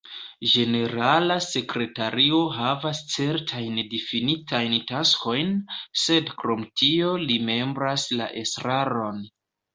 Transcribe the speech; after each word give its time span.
Ĝenerala 0.51 1.33
sekretario 1.47 2.39
havas 2.55 3.01
certajn 3.17 3.75
difinitajn 3.91 4.75
taskojn, 4.93 5.53
sed 6.07 6.33
krom 6.41 6.67
tio 6.83 7.15
li 7.29 7.39
membras 7.53 8.09
la 8.17 8.33
estraron. 8.47 9.25